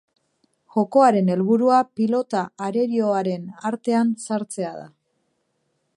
[0.75, 4.89] Jokoaren helburua pilota arerioaren atean sartzea da.